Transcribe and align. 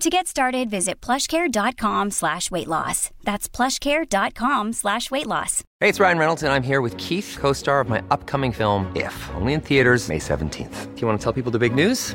To 0.00 0.10
get 0.10 0.26
started, 0.26 0.68
visit 0.68 1.00
plushcare.com 1.00 2.10
slash 2.10 2.50
weight 2.50 2.68
loss. 2.68 3.10
That's 3.24 3.48
plushcare.com 3.48 4.74
slash 4.74 5.10
weight 5.10 5.26
loss. 5.26 5.64
Hey, 5.80 5.88
it's 5.88 5.98
Ryan 5.98 6.18
Reynolds, 6.18 6.42
and 6.42 6.52
I'm 6.52 6.62
here 6.62 6.82
with 6.82 6.96
Keith, 6.98 7.36
co 7.40 7.54
star 7.54 7.80
of 7.80 7.88
my 7.88 8.02
upcoming 8.10 8.52
film, 8.52 8.94
If, 8.94 9.30
only 9.34 9.54
in 9.54 9.62
theaters, 9.62 10.08
May 10.08 10.18
17th. 10.18 10.94
Do 10.94 11.00
you 11.00 11.06
want 11.06 11.18
to 11.18 11.24
tell 11.24 11.32
people 11.32 11.50
the 11.50 11.58
big 11.58 11.74
news? 11.74 12.14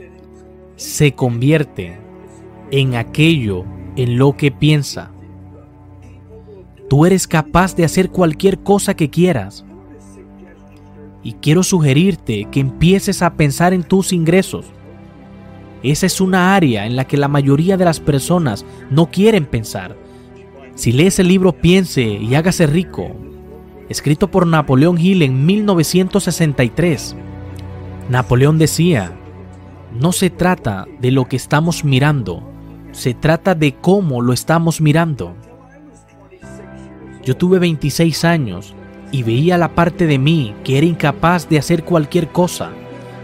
se 0.81 1.13
convierten 1.13 1.99
en 2.71 2.95
aquello 2.95 3.65
en 3.95 4.17
lo 4.17 4.35
que 4.35 4.49
piensa. 4.49 5.11
Tú 6.89 7.05
eres 7.05 7.27
capaz 7.27 7.75
de 7.75 7.85
hacer 7.85 8.09
cualquier 8.09 8.63
cosa 8.63 8.95
que 8.95 9.11
quieras. 9.11 9.63
Y 11.21 11.33
quiero 11.33 11.61
sugerirte 11.61 12.47
que 12.49 12.61
empieces 12.61 13.21
a 13.21 13.35
pensar 13.35 13.75
en 13.75 13.83
tus 13.83 14.11
ingresos. 14.11 14.65
Esa 15.83 16.07
es 16.07 16.19
una 16.19 16.55
área 16.55 16.87
en 16.87 16.95
la 16.95 17.05
que 17.05 17.15
la 17.15 17.27
mayoría 17.27 17.77
de 17.77 17.85
las 17.85 17.99
personas 17.99 18.65
no 18.89 19.11
quieren 19.11 19.45
pensar. 19.45 19.95
Si 20.73 20.91
lees 20.91 21.19
el 21.19 21.27
libro 21.27 21.51
Piense 21.53 22.01
y 22.01 22.33
hágase 22.33 22.65
rico, 22.65 23.11
escrito 23.87 24.31
por 24.31 24.47
Napoleón 24.47 24.97
Hill 24.97 25.21
en 25.21 25.45
1963, 25.45 27.15
Napoleón 28.09 28.57
decía, 28.57 29.15
no 29.93 30.11
se 30.11 30.29
trata 30.29 30.85
de 30.99 31.11
lo 31.11 31.25
que 31.25 31.35
estamos 31.35 31.83
mirando, 31.83 32.43
se 32.91 33.13
trata 33.13 33.55
de 33.55 33.75
cómo 33.75 34.21
lo 34.21 34.33
estamos 34.33 34.81
mirando. 34.81 35.35
Yo 37.23 37.37
tuve 37.37 37.59
26 37.59 38.25
años 38.25 38.73
y 39.11 39.23
veía 39.23 39.57
la 39.57 39.75
parte 39.75 40.07
de 40.07 40.17
mí 40.17 40.55
que 40.63 40.77
era 40.77 40.87
incapaz 40.87 41.47
de 41.49 41.59
hacer 41.59 41.83
cualquier 41.83 42.29
cosa 42.29 42.71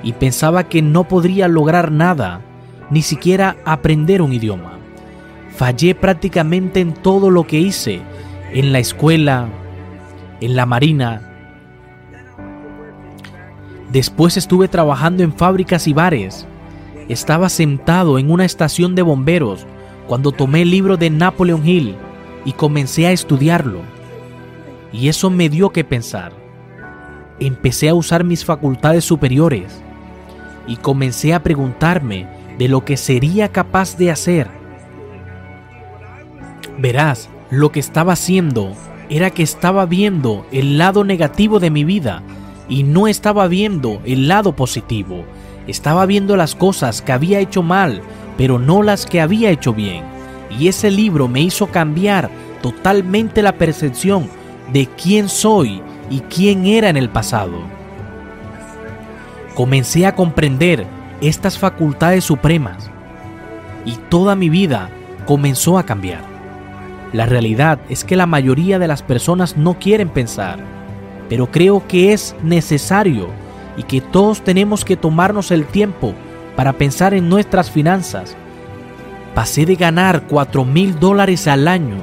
y 0.04 0.14
pensaba 0.14 0.70
que 0.70 0.82
no 0.82 1.06
podría 1.06 1.48
lograr 1.48 1.92
nada, 1.92 2.42
ni 2.90 3.02
siquiera 3.02 3.58
aprender 3.66 4.22
un 4.22 4.34
idioma. 4.34 4.78
Fallé 5.56 5.96
prácticamente 5.96 6.82
en 6.82 6.94
todo 6.94 7.32
lo 7.32 7.48
que 7.48 7.60
hice, 7.60 8.02
en 8.54 8.72
la 8.72 8.80
escuela, 8.80 9.48
en 10.40 10.56
la 10.56 10.66
marina. 10.66 11.22
Después 13.92 14.38
estuve 14.38 14.68
trabajando 14.68 15.24
en 15.24 15.34
fábricas 15.34 15.88
y 15.88 15.94
bares. 15.94 16.46
Estaba 17.10 17.50
sentado 17.50 18.20
en 18.20 18.32
una 18.32 18.46
estación 18.46 18.96
de 18.96 19.02
bomberos 19.02 19.66
cuando 20.08 20.32
tomé 20.32 20.64
el 20.64 20.72
libro 20.72 20.98
de 20.98 21.10
Napoleon 21.10 21.66
Hill 21.66 21.96
y 22.46 22.54
comencé 22.54 23.08
a 23.08 23.12
estudiarlo. 23.12 23.82
Y 24.92 25.10
eso 25.10 25.30
me 25.30 25.50
dio 25.50 25.70
que 25.70 25.84
pensar. 25.84 26.34
Empecé 27.40 27.90
a 27.90 27.94
usar 27.94 28.24
mis 28.24 28.44
facultades 28.44 29.06
superiores 29.06 29.82
y 30.68 30.78
comencé 30.78 31.34
a 31.34 31.44
preguntarme 31.44 32.28
de 32.58 32.68
lo 32.68 32.84
que 32.84 32.98
sería 32.98 33.50
capaz 33.50 33.98
de 33.98 34.12
hacer. 34.12 34.48
Verás, 36.78 37.30
lo 37.50 37.72
que 37.72 37.80
estaba 37.80 38.14
haciendo 38.14 38.74
era 39.10 39.30
que 39.30 39.44
estaba 39.44 39.86
viendo 39.86 40.46
el 40.52 40.78
lado 40.78 41.04
negativo 41.04 41.60
de 41.60 41.70
mi 41.70 41.84
vida 41.84 42.22
y 42.68 42.84
no 42.84 43.08
estaba 43.08 43.48
viendo 43.48 44.02
el 44.04 44.28
lado 44.28 44.56
positivo. 44.56 45.24
Estaba 45.68 46.06
viendo 46.06 46.38
las 46.38 46.56
cosas 46.56 47.02
que 47.02 47.12
había 47.12 47.40
hecho 47.40 47.62
mal, 47.62 48.02
pero 48.38 48.58
no 48.58 48.84
las 48.84 49.06
que 49.06 49.20
había 49.22 49.52
hecho 49.52 49.74
bien. 49.74 50.04
Y 50.58 50.70
ese 50.70 50.90
libro 50.90 51.28
me 51.28 51.42
hizo 51.42 51.68
cambiar 51.68 52.30
totalmente 52.62 53.42
la 53.42 53.54
percepción 53.54 54.30
de 54.72 54.88
quién 54.88 55.30
soy 55.30 55.82
y 56.10 56.22
quién 56.22 56.66
era 56.66 56.90
en 56.90 56.98
el 56.98 57.10
pasado. 57.10 57.60
Comencé 59.56 60.06
a 60.06 60.16
comprender 60.16 60.86
estas 61.20 61.58
facultades 61.58 62.24
supremas 62.24 62.90
y 63.86 63.96
toda 64.10 64.36
mi 64.36 64.50
vida 64.50 64.90
comenzó 65.26 65.78
a 65.78 65.84
cambiar. 65.84 66.22
La 67.14 67.26
realidad 67.26 67.80
es 67.90 68.04
que 68.04 68.16
la 68.16 68.26
mayoría 68.26 68.80
de 68.80 68.88
las 68.88 69.02
personas 69.02 69.58
no 69.58 69.80
quieren 69.80 70.10
pensar, 70.10 70.60
pero 71.30 71.52
creo 71.52 71.88
que 71.88 72.14
es 72.14 72.36
necesario 72.44 73.30
y 73.78 73.84
que 73.84 74.02
todos 74.02 74.42
tenemos 74.42 74.84
que 74.84 74.98
tomarnos 74.98 75.52
el 75.52 75.66
tiempo 75.66 76.14
para 76.56 76.74
pensar 76.74 77.14
en 77.14 77.30
nuestras 77.30 77.72
finanzas. 77.72 78.36
Pasé 79.36 79.66
de 79.66 79.76
ganar 79.76 80.24
4 80.28 80.66
mil 80.66 81.00
dólares 81.00 81.48
al 81.48 81.68
año 81.68 81.98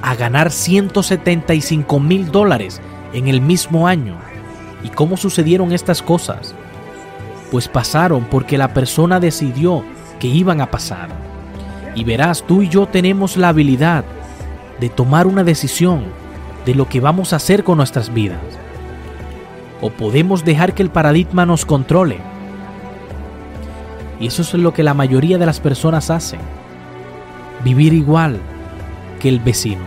a 0.00 0.14
ganar 0.14 0.50
175 0.50 2.00
mil 2.00 2.30
dólares 2.30 2.80
en 3.12 3.28
el 3.28 3.40
mismo 3.40 3.86
año. 3.86 4.16
¿Y 4.82 4.88
cómo 4.88 5.16
sucedieron 5.16 5.72
estas 5.72 6.02
cosas? 6.02 6.54
Pues 7.50 7.68
pasaron 7.68 8.24
porque 8.24 8.56
la 8.56 8.72
persona 8.72 9.20
decidió 9.20 9.84
que 10.18 10.28
iban 10.28 10.60
a 10.60 10.70
pasar. 10.70 11.08
Y 11.94 12.04
verás, 12.04 12.42
tú 12.46 12.62
y 12.62 12.68
yo 12.68 12.86
tenemos 12.86 13.36
la 13.36 13.48
habilidad 13.48 14.04
de 14.80 14.88
tomar 14.88 15.26
una 15.26 15.44
decisión 15.44 16.04
de 16.64 16.74
lo 16.74 16.88
que 16.88 17.00
vamos 17.00 17.32
a 17.32 17.36
hacer 17.36 17.64
con 17.64 17.78
nuestras 17.78 18.12
vidas. 18.12 18.38
O 19.80 19.90
podemos 19.90 20.44
dejar 20.44 20.74
que 20.74 20.82
el 20.82 20.90
paradigma 20.90 21.46
nos 21.46 21.64
controle. 21.64 22.18
Y 24.20 24.26
eso 24.26 24.42
es 24.42 24.54
lo 24.54 24.72
que 24.72 24.82
la 24.82 24.94
mayoría 24.94 25.38
de 25.38 25.46
las 25.46 25.60
personas 25.60 26.10
hacen. 26.10 26.40
Vivir 27.64 27.92
igual 27.92 28.38
que 29.20 29.28
el 29.28 29.40
vecino. 29.40 29.82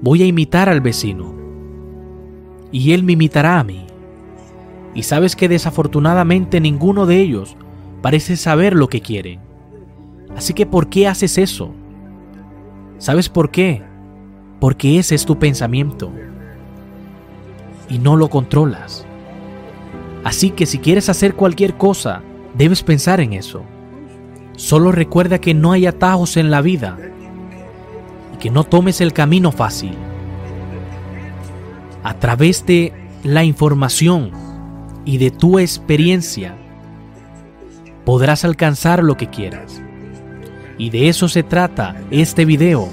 Voy 0.00 0.22
a 0.22 0.26
imitar 0.26 0.68
al 0.68 0.80
vecino. 0.80 1.34
Y 2.70 2.92
él 2.92 3.02
me 3.02 3.12
imitará 3.12 3.58
a 3.58 3.64
mí. 3.64 3.86
Y 4.94 5.02
sabes 5.02 5.36
que 5.36 5.48
desafortunadamente 5.48 6.60
ninguno 6.60 7.06
de 7.06 7.20
ellos 7.20 7.56
parece 8.00 8.36
saber 8.36 8.74
lo 8.74 8.88
que 8.88 9.00
quieren. 9.00 9.40
Así 10.36 10.54
que 10.54 10.66
¿por 10.66 10.88
qué 10.88 11.08
haces 11.08 11.36
eso? 11.38 11.72
¿Sabes 12.98 13.28
por 13.28 13.50
qué? 13.50 13.82
Porque 14.60 14.98
ese 14.98 15.14
es 15.14 15.24
tu 15.24 15.38
pensamiento. 15.38 16.12
Y 17.88 17.98
no 17.98 18.16
lo 18.16 18.28
controlas. 18.28 19.06
Así 20.24 20.50
que 20.50 20.66
si 20.66 20.78
quieres 20.78 21.08
hacer 21.08 21.34
cualquier 21.34 21.76
cosa, 21.76 22.22
debes 22.54 22.82
pensar 22.82 23.20
en 23.20 23.32
eso. 23.32 23.62
Solo 24.56 24.92
recuerda 24.92 25.40
que 25.40 25.54
no 25.54 25.72
hay 25.72 25.86
atajos 25.86 26.36
en 26.36 26.50
la 26.50 26.60
vida 26.60 26.98
y 28.34 28.38
que 28.38 28.50
no 28.50 28.64
tomes 28.64 29.00
el 29.00 29.12
camino 29.12 29.52
fácil. 29.52 29.94
A 32.02 32.14
través 32.14 32.66
de 32.66 32.92
la 33.22 33.44
información 33.44 34.32
y 35.04 35.18
de 35.18 35.30
tu 35.30 35.58
experiencia, 35.58 36.56
podrás 38.04 38.44
alcanzar 38.44 39.02
lo 39.02 39.16
que 39.16 39.28
quieras. 39.28 39.80
Y 40.76 40.90
de 40.90 41.08
eso 41.08 41.28
se 41.28 41.42
trata 41.42 41.96
este 42.10 42.44
video. 42.44 42.88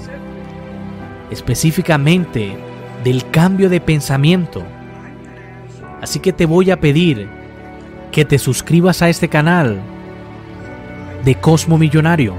específicamente 1.30 2.56
del 3.02 3.28
cambio 3.30 3.68
de 3.68 3.80
pensamiento. 3.80 4.62
Así 6.06 6.20
que 6.20 6.32
te 6.32 6.46
voy 6.46 6.70
a 6.70 6.78
pedir 6.78 7.28
que 8.12 8.24
te 8.24 8.38
suscribas 8.38 9.02
a 9.02 9.08
este 9.08 9.28
canal 9.28 9.80
de 11.24 11.34
Cosmo 11.34 11.78
Millonario. 11.78 12.32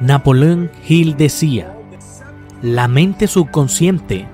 Napoleón 0.00 0.70
Hill 0.88 1.16
decía, 1.16 1.76
la 2.62 2.86
mente 2.86 3.26
subconsciente 3.26 4.24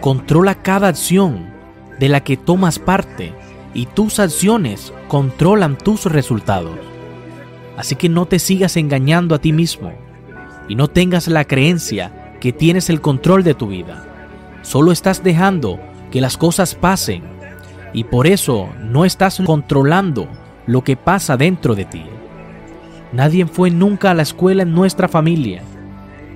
controla 0.00 0.56
cada 0.56 0.88
acción 0.88 1.46
de 2.00 2.08
la 2.08 2.24
que 2.24 2.36
tomas 2.36 2.80
parte 2.80 3.32
y 3.72 3.86
tus 3.86 4.18
acciones 4.18 4.92
controlan 5.06 5.78
tus 5.78 6.06
resultados. 6.06 6.76
Así 7.76 7.94
que 7.94 8.08
no 8.08 8.26
te 8.26 8.40
sigas 8.40 8.76
engañando 8.76 9.36
a 9.36 9.38
ti 9.38 9.52
mismo 9.52 9.92
y 10.68 10.74
no 10.74 10.88
tengas 10.88 11.28
la 11.28 11.44
creencia 11.44 12.34
que 12.40 12.52
tienes 12.52 12.90
el 12.90 13.00
control 13.00 13.44
de 13.44 13.54
tu 13.54 13.68
vida. 13.68 14.04
Solo 14.62 14.90
estás 14.90 15.22
dejando 15.22 15.78
que 16.10 16.20
las 16.20 16.36
cosas 16.36 16.74
pasen 16.74 17.22
y 17.92 18.04
por 18.04 18.26
eso 18.26 18.68
no 18.80 19.04
estás 19.04 19.40
controlando 19.44 20.28
lo 20.66 20.84
que 20.84 20.96
pasa 20.96 21.36
dentro 21.36 21.74
de 21.74 21.84
ti. 21.84 22.04
Nadie 23.12 23.46
fue 23.46 23.70
nunca 23.70 24.10
a 24.10 24.14
la 24.14 24.22
escuela 24.22 24.62
en 24.62 24.74
nuestra 24.74 25.08
familia. 25.08 25.62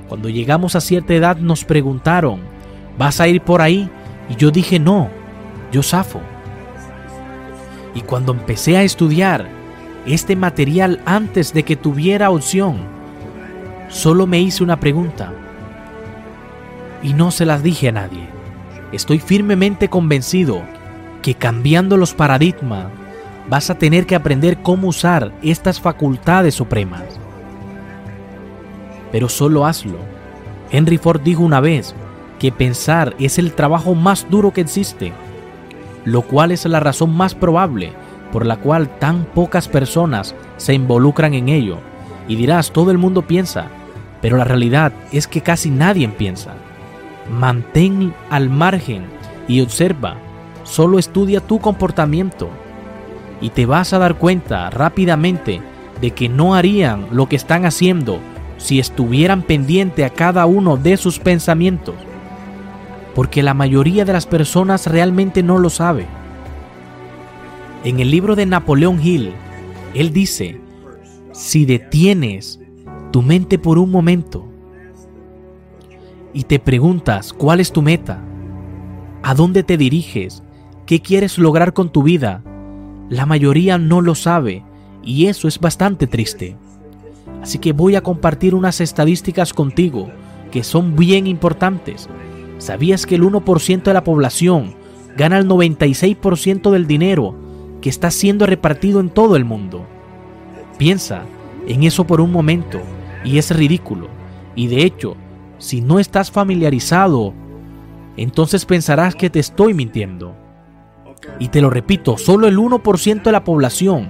Cuando 0.08 0.28
llegamos 0.28 0.74
a 0.74 0.80
cierta 0.80 1.14
edad 1.14 1.36
nos 1.36 1.64
preguntaron, 1.64 2.40
¿vas 2.98 3.20
a 3.20 3.28
ir 3.28 3.42
por 3.42 3.60
ahí? 3.60 3.90
Y 4.30 4.36
yo 4.36 4.50
dije, 4.50 4.78
no, 4.78 5.10
yo 5.70 5.82
zafo. 5.82 6.20
Y 7.94 8.00
cuando 8.00 8.32
empecé 8.32 8.76
a 8.78 8.82
estudiar 8.82 9.46
este 10.06 10.34
material 10.34 11.00
antes 11.04 11.52
de 11.52 11.62
que 11.62 11.76
tuviera 11.76 12.30
opción, 12.30 12.78
solo 13.88 14.26
me 14.26 14.40
hice 14.40 14.64
una 14.64 14.80
pregunta. 14.80 15.32
Y 17.02 17.12
no 17.12 17.30
se 17.30 17.44
las 17.44 17.62
dije 17.62 17.88
a 17.88 17.92
nadie. 17.92 18.41
Estoy 18.92 19.18
firmemente 19.18 19.88
convencido 19.88 20.62
que 21.22 21.34
cambiando 21.34 21.96
los 21.96 22.12
paradigmas 22.12 22.86
vas 23.48 23.70
a 23.70 23.74
tener 23.74 24.06
que 24.06 24.14
aprender 24.14 24.58
cómo 24.62 24.88
usar 24.88 25.32
estas 25.42 25.80
facultades 25.80 26.54
supremas. 26.54 27.02
Pero 29.10 29.28
solo 29.28 29.64
hazlo. 29.64 29.98
Henry 30.70 30.98
Ford 30.98 31.22
dijo 31.22 31.42
una 31.42 31.60
vez 31.60 31.94
que 32.38 32.52
pensar 32.52 33.14
es 33.18 33.38
el 33.38 33.52
trabajo 33.52 33.94
más 33.94 34.28
duro 34.28 34.52
que 34.52 34.60
existe, 34.60 35.12
lo 36.04 36.22
cual 36.22 36.50
es 36.50 36.64
la 36.66 36.80
razón 36.80 37.16
más 37.16 37.34
probable 37.34 37.92
por 38.32 38.46
la 38.46 38.56
cual 38.56 38.88
tan 38.98 39.24
pocas 39.24 39.68
personas 39.68 40.34
se 40.56 40.74
involucran 40.74 41.34
en 41.34 41.48
ello. 41.48 41.78
Y 42.28 42.36
dirás, 42.36 42.72
todo 42.72 42.90
el 42.90 42.98
mundo 42.98 43.22
piensa, 43.22 43.66
pero 44.20 44.36
la 44.36 44.44
realidad 44.44 44.92
es 45.12 45.26
que 45.26 45.42
casi 45.42 45.70
nadie 45.70 46.08
piensa. 46.08 46.54
Mantén 47.30 48.14
al 48.30 48.50
margen 48.50 49.04
y 49.48 49.60
observa, 49.60 50.16
solo 50.64 50.98
estudia 50.98 51.40
tu 51.40 51.58
comportamiento 51.60 52.48
y 53.40 53.50
te 53.50 53.66
vas 53.66 53.92
a 53.92 53.98
dar 53.98 54.16
cuenta 54.16 54.70
rápidamente 54.70 55.60
de 56.00 56.10
que 56.12 56.28
no 56.28 56.54
harían 56.54 57.06
lo 57.12 57.28
que 57.28 57.36
están 57.36 57.64
haciendo 57.64 58.18
si 58.56 58.78
estuvieran 58.78 59.42
pendiente 59.42 60.04
a 60.04 60.10
cada 60.10 60.46
uno 60.46 60.76
de 60.76 60.96
sus 60.96 61.18
pensamientos. 61.18 61.96
Porque 63.14 63.42
la 63.42 63.54
mayoría 63.54 64.04
de 64.04 64.12
las 64.12 64.26
personas 64.26 64.86
realmente 64.86 65.42
no 65.42 65.58
lo 65.58 65.68
sabe. 65.68 66.06
En 67.84 67.98
el 67.98 68.10
libro 68.10 68.36
de 68.36 68.46
Napoleón 68.46 69.00
Hill, 69.02 69.32
él 69.94 70.12
dice, 70.12 70.60
si 71.32 71.66
detienes 71.66 72.60
tu 73.10 73.22
mente 73.22 73.58
por 73.58 73.78
un 73.78 73.90
momento 73.90 74.51
y 76.32 76.44
te 76.44 76.58
preguntas 76.58 77.32
cuál 77.32 77.60
es 77.60 77.72
tu 77.72 77.82
meta, 77.82 78.20
a 79.22 79.34
dónde 79.34 79.62
te 79.62 79.76
diriges, 79.76 80.42
qué 80.86 81.00
quieres 81.00 81.38
lograr 81.38 81.72
con 81.72 81.90
tu 81.90 82.02
vida, 82.02 82.42
la 83.08 83.26
mayoría 83.26 83.78
no 83.78 84.00
lo 84.00 84.14
sabe 84.14 84.64
y 85.02 85.26
eso 85.26 85.48
es 85.48 85.58
bastante 85.58 86.06
triste. 86.06 86.56
Así 87.42 87.58
que 87.58 87.72
voy 87.72 87.96
a 87.96 88.02
compartir 88.02 88.54
unas 88.54 88.80
estadísticas 88.80 89.52
contigo 89.52 90.10
que 90.50 90.64
son 90.64 90.96
bien 90.96 91.26
importantes. 91.26 92.08
¿Sabías 92.58 93.06
que 93.06 93.16
el 93.16 93.22
1% 93.22 93.82
de 93.82 93.94
la 93.94 94.04
población 94.04 94.74
gana 95.16 95.38
el 95.38 95.48
96% 95.48 96.70
del 96.70 96.86
dinero 96.86 97.34
que 97.80 97.88
está 97.88 98.10
siendo 98.10 98.46
repartido 98.46 99.00
en 99.00 99.10
todo 99.10 99.36
el 99.36 99.44
mundo? 99.44 99.84
Piensa 100.78 101.22
en 101.66 101.82
eso 101.82 102.06
por 102.06 102.20
un 102.20 102.30
momento 102.30 102.80
y 103.24 103.38
es 103.38 103.54
ridículo. 103.54 104.08
Y 104.54 104.68
de 104.68 104.84
hecho, 104.84 105.16
si 105.62 105.80
no 105.80 106.00
estás 106.00 106.32
familiarizado, 106.32 107.32
entonces 108.16 108.66
pensarás 108.66 109.14
que 109.14 109.30
te 109.30 109.38
estoy 109.38 109.74
mintiendo. 109.74 110.34
Y 111.38 111.48
te 111.48 111.60
lo 111.60 111.70
repito, 111.70 112.18
solo 112.18 112.48
el 112.48 112.58
1% 112.58 113.22
de 113.22 113.30
la 113.30 113.44
población 113.44 114.08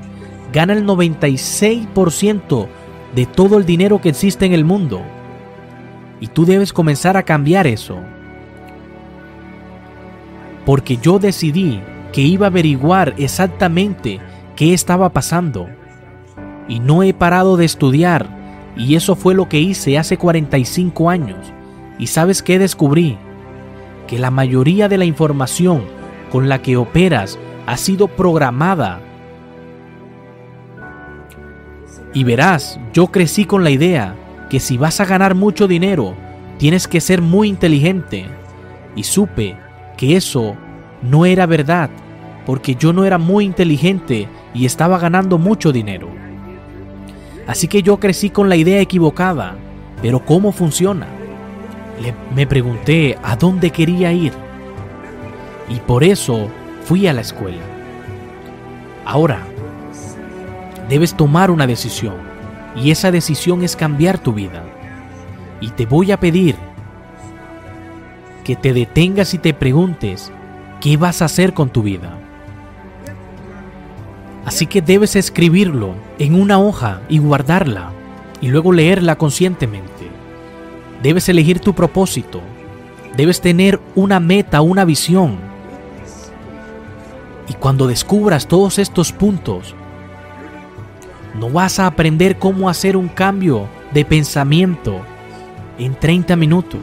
gana 0.50 0.72
el 0.72 0.86
96% 0.86 2.68
de 3.14 3.26
todo 3.26 3.58
el 3.58 3.66
dinero 3.66 4.00
que 4.00 4.08
existe 4.08 4.46
en 4.46 4.54
el 4.54 4.64
mundo. 4.64 5.02
Y 6.20 6.28
tú 6.28 6.46
debes 6.46 6.72
comenzar 6.72 7.18
a 7.18 7.22
cambiar 7.22 7.66
eso. 7.66 7.98
Porque 10.64 10.96
yo 10.96 11.18
decidí 11.18 11.82
que 12.14 12.22
iba 12.22 12.46
a 12.46 12.50
averiguar 12.50 13.12
exactamente 13.18 14.20
qué 14.56 14.72
estaba 14.72 15.10
pasando. 15.10 15.68
Y 16.66 16.80
no 16.80 17.02
he 17.02 17.12
parado 17.12 17.58
de 17.58 17.66
estudiar. 17.66 18.41
Y 18.76 18.94
eso 18.96 19.16
fue 19.16 19.34
lo 19.34 19.48
que 19.48 19.60
hice 19.60 19.98
hace 19.98 20.16
45 20.16 21.10
años. 21.10 21.38
¿Y 21.98 22.06
sabes 22.06 22.42
qué 22.42 22.58
descubrí? 22.58 23.18
Que 24.06 24.18
la 24.18 24.30
mayoría 24.30 24.88
de 24.88 24.98
la 24.98 25.04
información 25.04 25.82
con 26.30 26.48
la 26.48 26.62
que 26.62 26.76
operas 26.76 27.38
ha 27.66 27.76
sido 27.76 28.08
programada. 28.08 29.00
Y 32.14 32.24
verás, 32.24 32.78
yo 32.92 33.08
crecí 33.08 33.44
con 33.44 33.64
la 33.64 33.70
idea 33.70 34.16
que 34.50 34.60
si 34.60 34.76
vas 34.76 35.00
a 35.00 35.06
ganar 35.06 35.34
mucho 35.34 35.66
dinero, 35.68 36.14
tienes 36.58 36.88
que 36.88 37.00
ser 37.00 37.22
muy 37.22 37.48
inteligente. 37.48 38.26
Y 38.96 39.04
supe 39.04 39.56
que 39.96 40.16
eso 40.16 40.56
no 41.02 41.24
era 41.24 41.46
verdad, 41.46 41.90
porque 42.44 42.74
yo 42.74 42.92
no 42.92 43.04
era 43.04 43.18
muy 43.18 43.44
inteligente 43.44 44.28
y 44.54 44.66
estaba 44.66 44.98
ganando 44.98 45.38
mucho 45.38 45.72
dinero. 45.72 46.08
Así 47.46 47.68
que 47.68 47.82
yo 47.82 47.98
crecí 47.98 48.30
con 48.30 48.48
la 48.48 48.56
idea 48.56 48.80
equivocada. 48.80 49.56
Pero 50.00 50.24
¿cómo 50.24 50.52
funciona? 50.52 51.06
me 52.34 52.46
pregunté 52.46 53.16
a 53.22 53.36
dónde 53.36 53.70
quería 53.70 54.12
ir 54.12 54.32
y 55.68 55.76
por 55.80 56.04
eso 56.04 56.48
fui 56.84 57.06
a 57.06 57.12
la 57.12 57.20
escuela. 57.20 57.62
Ahora, 59.04 59.42
debes 60.88 61.14
tomar 61.14 61.50
una 61.50 61.66
decisión 61.66 62.14
y 62.74 62.90
esa 62.90 63.10
decisión 63.10 63.62
es 63.62 63.76
cambiar 63.76 64.18
tu 64.18 64.32
vida. 64.32 64.64
Y 65.60 65.70
te 65.70 65.86
voy 65.86 66.12
a 66.12 66.18
pedir 66.18 66.56
que 68.44 68.56
te 68.56 68.72
detengas 68.72 69.34
y 69.34 69.38
te 69.38 69.54
preguntes 69.54 70.32
qué 70.80 70.96
vas 70.96 71.22
a 71.22 71.26
hacer 71.26 71.54
con 71.54 71.70
tu 71.70 71.82
vida. 71.82 72.18
Así 74.44 74.66
que 74.66 74.82
debes 74.82 75.16
escribirlo 75.16 75.94
en 76.18 76.34
una 76.34 76.58
hoja 76.58 77.02
y 77.08 77.18
guardarla 77.18 77.92
y 78.40 78.48
luego 78.48 78.72
leerla 78.72 79.16
conscientemente. 79.16 80.10
Debes 81.02 81.28
elegir 81.28 81.60
tu 81.60 81.74
propósito. 81.74 82.40
Debes 83.16 83.40
tener 83.40 83.80
una 83.94 84.20
meta, 84.20 84.60
una 84.62 84.84
visión 84.84 85.52
y 87.48 87.54
cuando 87.54 87.86
descubras 87.86 88.46
todos 88.46 88.78
estos 88.78 89.12
puntos, 89.12 89.74
no 91.38 91.50
vas 91.50 91.78
a 91.78 91.86
aprender 91.86 92.38
cómo 92.38 92.68
hacer 92.68 92.96
un 92.96 93.08
cambio 93.08 93.68
de 93.92 94.04
pensamiento 94.04 95.00
en 95.78 95.94
30 95.94 96.36
minutos. 96.36 96.80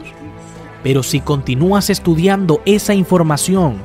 Pero 0.82 1.02
si 1.02 1.20
continúas 1.20 1.90
estudiando 1.90 2.62
esa 2.64 2.94
información, 2.94 3.78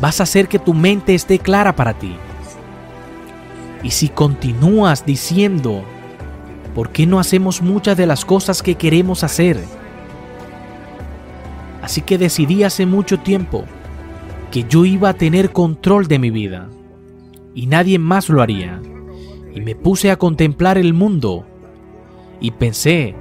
vas 0.00 0.20
a 0.20 0.24
hacer 0.24 0.48
que 0.48 0.58
tu 0.58 0.74
mente 0.74 1.14
esté 1.14 1.38
clara 1.38 1.74
para 1.74 1.94
ti. 1.94 2.16
Y 3.84 3.90
si 3.90 4.08
continúas 4.08 5.04
diciendo, 5.04 5.84
¿por 6.74 6.88
qué 6.90 7.06
no 7.06 7.20
hacemos 7.20 7.60
muchas 7.60 7.96
de 7.96 8.06
las 8.06 8.24
cosas 8.24 8.62
que 8.62 8.76
queremos 8.76 9.22
hacer? 9.22 9.62
Así 11.82 12.00
que 12.00 12.16
decidí 12.16 12.62
hace 12.64 12.86
mucho 12.86 13.20
tiempo 13.20 13.66
que 14.50 14.64
yo 14.64 14.86
iba 14.86 15.10
a 15.10 15.14
tener 15.14 15.52
control 15.52 16.08
de 16.08 16.18
mi 16.18 16.30
vida 16.30 16.70
y 17.54 17.66
nadie 17.66 17.98
más 17.98 18.30
lo 18.30 18.40
haría. 18.40 18.80
Y 19.54 19.60
me 19.60 19.74
puse 19.74 20.10
a 20.10 20.16
contemplar 20.16 20.78
el 20.78 20.94
mundo 20.94 21.44
y 22.40 22.52
pensé, 22.52 23.14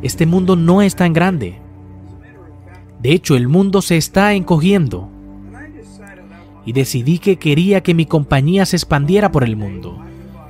este 0.00 0.24
mundo 0.24 0.56
no 0.56 0.80
es 0.80 0.96
tan 0.96 1.12
grande. 1.12 1.60
De 3.02 3.12
hecho, 3.12 3.36
el 3.36 3.48
mundo 3.48 3.82
se 3.82 3.98
está 3.98 4.32
encogiendo. 4.32 5.10
Y 6.64 6.72
decidí 6.72 7.18
que 7.18 7.36
quería 7.36 7.82
que 7.82 7.92
mi 7.92 8.06
compañía 8.06 8.64
se 8.64 8.76
expandiera 8.76 9.30
por 9.30 9.44
el 9.44 9.56
mundo. 9.56 10.05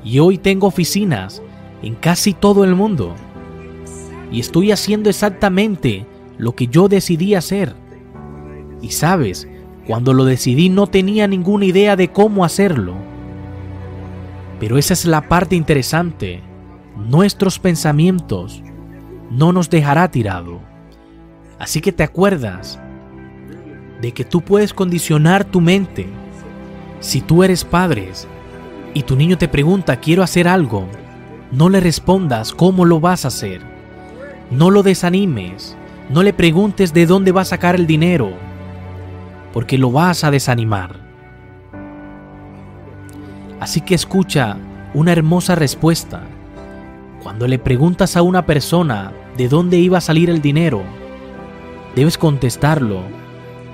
Y 0.07 0.21
hoy 0.21 0.39
tengo 0.39 0.69
oficinas 0.69 1.43
en 1.83 1.97
casi 1.97 2.33
todo 2.33 2.63
el 2.63 2.77
mundo. 2.77 3.15
y 4.31 4.41
estoy 4.41 4.73
haciendo 4.73 5.09
exactamente 5.09 6.05
lo 6.37 6.55
que 6.55 6.67
yo 6.67 6.89
decidí 6.89 7.35
hacer. 7.35 7.75
Y 8.83 8.91
sabes, 8.91 9.49
cuando 9.87 10.13
lo 10.13 10.25
decidí 10.25 10.69
no 10.69 10.89
tenía 10.89 11.29
ninguna 11.29 11.65
idea 11.65 11.97
de 11.97 12.09
cómo 12.09 12.45
hacerlo. 12.45 12.95
Pero 14.59 14.79
esa 14.79 14.95
es 14.95 15.05
la 15.05 15.29
parte 15.29 15.55
interesante. 15.55 16.41
Nuestros 16.97 17.59
pensamientos 17.59 18.63
no 19.31 19.53
nos 19.53 19.71
dejará 19.71 20.11
tirado. 20.11 20.61
Así 21.59 21.81
que 21.81 21.93
te 21.93 22.03
acuerdas 22.03 22.81
de 24.01 24.13
que 24.13 24.25
tú 24.25 24.41
puedes 24.41 24.75
condicionar 24.75 25.45
tu 25.45 25.61
mente. 25.61 26.07
Si 27.01 27.21
tú 27.21 27.45
eres 27.45 27.65
padre 27.65 28.09
y 28.97 29.03
tu 29.03 29.15
niño 29.15 29.37
te 29.37 29.47
pregunta, 29.47 29.97
quiero 29.97 30.23
hacer 30.23 30.49
algo, 30.49 30.87
no 31.53 31.69
le 31.69 31.81
respondas 31.81 32.55
cómo 32.55 32.87
lo 32.87 32.99
vas 32.99 33.27
a 33.27 33.29
hacer. 33.29 33.61
No 34.51 34.71
lo 34.71 34.83
desanimes. 34.83 35.77
No 36.09 36.23
le 36.23 36.33
preguntes 36.33 36.95
de 36.95 37.05
dónde 37.05 37.31
va 37.31 37.43
a 37.43 37.45
sacar 37.45 37.75
el 37.75 37.87
dinero, 37.87 38.31
porque 39.53 39.77
lo 39.77 39.93
vas 39.93 40.25
a 40.25 40.31
desanimar. 40.31 40.97
Así 43.61 43.83
que 43.83 43.95
escucha 43.95 44.57
una 44.95 45.13
hermosa 45.13 45.57
respuesta. 45.57 46.23
Cuando 47.23 47.47
le 47.47 47.59
preguntas 47.59 48.17
a 48.17 48.23
una 48.23 48.47
persona 48.47 49.13
de 49.37 49.51
dónde 49.51 49.77
iba 49.77 49.99
a 49.99 50.01
salir 50.01 50.31
el 50.31 50.41
dinero, 50.41 50.83
debes 51.95 52.17
contestarlo 52.17 53.03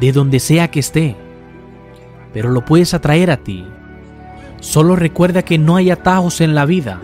de 0.01 0.11
donde 0.11 0.41
sea 0.41 0.69
que 0.73 0.81
esté, 0.81 1.15
pero 2.33 2.51
lo 2.51 2.65
puedes 2.65 2.93
atraer 2.93 3.31
a 3.31 3.37
ti. 3.37 3.65
Solo 4.63 4.95
recuerda 4.95 5.43
que 5.43 5.59
no 5.59 5.75
hay 5.75 5.91
atajos 5.91 6.41
en 6.41 6.55
la 6.55 6.65
vida 6.67 7.01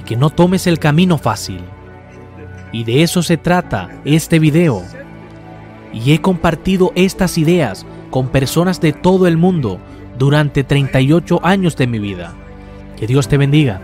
y 0.00 0.04
que 0.04 0.16
no 0.16 0.30
tomes 0.30 0.66
el 0.66 0.78
camino 0.78 1.18
fácil. 1.18 1.60
Y 2.72 2.84
de 2.84 3.02
eso 3.02 3.22
se 3.22 3.36
trata 3.36 3.90
este 4.06 4.38
video. 4.38 4.82
Y 5.92 6.12
he 6.12 6.22
compartido 6.22 6.92
estas 6.94 7.36
ideas 7.36 7.84
con 8.10 8.28
personas 8.28 8.80
de 8.80 8.94
todo 8.94 9.26
el 9.26 9.36
mundo 9.36 9.78
durante 10.18 10.64
38 10.64 11.40
años 11.44 11.76
de 11.76 11.86
mi 11.86 11.98
vida. 11.98 12.32
Que 12.96 13.06
Dios 13.06 13.28
te 13.28 13.36
bendiga. 13.36 13.82